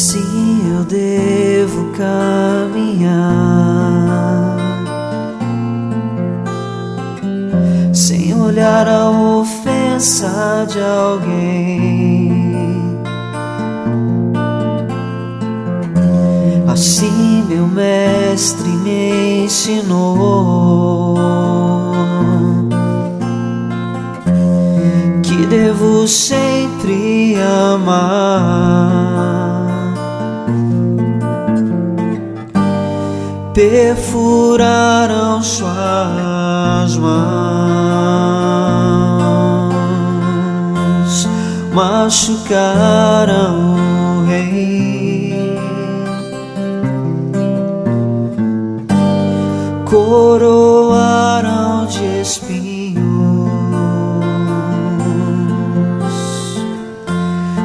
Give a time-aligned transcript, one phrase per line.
[0.00, 3.20] assim eu devo caminhar.
[7.92, 12.30] Sem olhar a ofensa de alguém.
[16.66, 21.18] Assim meu mestre me ensinou.
[25.22, 27.34] Que devo sempre
[27.74, 29.09] amar.
[33.68, 37.28] Perfuraram suas mãos,
[41.74, 43.76] machucaram
[44.22, 45.58] o rei,
[49.84, 53.50] coroaram de espinhos,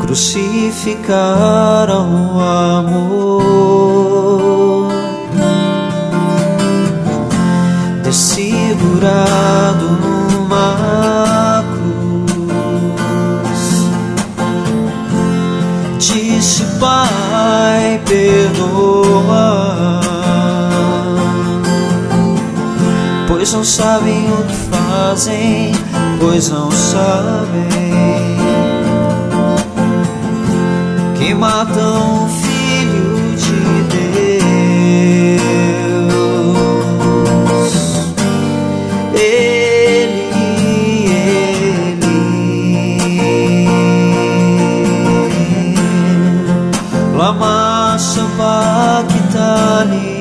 [0.00, 4.45] crucificaram o amor.
[16.46, 20.00] Disse, Pai, perdoa,
[23.26, 25.72] pois não sabem o que fazem,
[26.20, 27.66] pois não sabem.
[31.18, 32.28] Que matam o
[47.26, 50.14] Mamasaba kita ni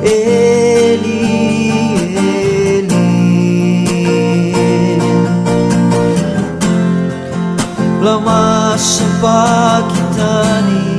[0.00, 1.28] Eli,
[2.16, 3.12] Eli.
[8.00, 9.44] Mamasaba
[9.92, 10.95] kita ni